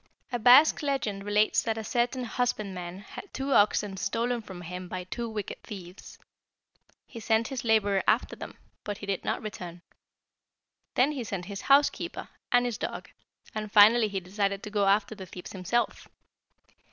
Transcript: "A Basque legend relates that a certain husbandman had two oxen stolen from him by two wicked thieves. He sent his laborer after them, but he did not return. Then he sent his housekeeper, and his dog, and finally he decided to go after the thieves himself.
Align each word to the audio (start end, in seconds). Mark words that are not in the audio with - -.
"A 0.31 0.39
Basque 0.39 0.81
legend 0.81 1.23
relates 1.23 1.61
that 1.61 1.77
a 1.77 1.83
certain 1.83 2.23
husbandman 2.23 3.01
had 3.01 3.31
two 3.31 3.53
oxen 3.53 3.97
stolen 3.97 4.41
from 4.41 4.61
him 4.61 4.87
by 4.87 5.03
two 5.03 5.29
wicked 5.29 5.61
thieves. 5.61 6.17
He 7.05 7.19
sent 7.19 7.49
his 7.49 7.63
laborer 7.63 8.01
after 8.07 8.35
them, 8.35 8.57
but 8.83 8.97
he 8.97 9.05
did 9.05 9.23
not 9.23 9.43
return. 9.43 9.83
Then 10.95 11.11
he 11.11 11.23
sent 11.23 11.45
his 11.45 11.61
housekeeper, 11.69 12.29
and 12.51 12.65
his 12.65 12.79
dog, 12.79 13.09
and 13.53 13.71
finally 13.71 14.07
he 14.07 14.19
decided 14.19 14.63
to 14.63 14.71
go 14.71 14.87
after 14.87 15.13
the 15.13 15.27
thieves 15.27 15.51
himself. 15.51 16.07